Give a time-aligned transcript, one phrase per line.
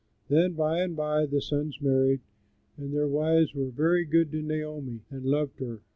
[0.29, 2.21] Then, by and by, the sons married,
[2.75, 5.81] and their wives were very good to Naomi, and loved her.